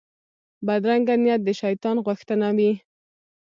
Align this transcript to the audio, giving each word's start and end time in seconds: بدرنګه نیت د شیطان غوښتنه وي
بدرنګه 0.65 1.15
نیت 1.23 1.41
د 1.45 1.49
شیطان 1.61 1.95
غوښتنه 2.05 2.47
وي 2.57 2.71